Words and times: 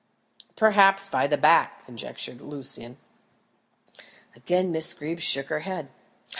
"Perhaps 0.55 1.09
by 1.09 1.27
the 1.27 1.37
back," 1.37 1.85
conjectured 1.85 2.41
Lucian. 2.41 2.97
Again 4.35 4.71
Miss 4.71 4.95
Greeb 4.95 5.19
shook 5.19 5.49
her 5.49 5.59
head. 5.59 5.89